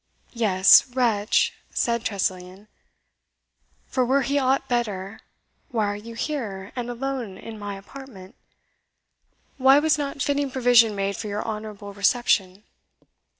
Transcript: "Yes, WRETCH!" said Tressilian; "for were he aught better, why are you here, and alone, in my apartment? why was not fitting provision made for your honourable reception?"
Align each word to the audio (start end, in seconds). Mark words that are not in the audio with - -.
"Yes, 0.33 0.81
WRETCH!" 0.95 1.53
said 1.69 2.03
Tressilian; 2.03 2.67
"for 3.85 4.03
were 4.03 4.23
he 4.23 4.39
aught 4.39 4.67
better, 4.67 5.19
why 5.69 5.85
are 5.85 5.95
you 5.95 6.15
here, 6.15 6.71
and 6.75 6.89
alone, 6.89 7.37
in 7.37 7.59
my 7.59 7.77
apartment? 7.77 8.33
why 9.59 9.77
was 9.77 9.99
not 9.99 10.19
fitting 10.23 10.49
provision 10.49 10.95
made 10.95 11.17
for 11.17 11.27
your 11.27 11.45
honourable 11.45 11.93
reception?" 11.93 12.63